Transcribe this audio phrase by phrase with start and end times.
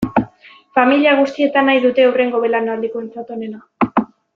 [0.79, 3.67] Familia guztietan nahi dute hurrengo belaunaldikoentzat onena.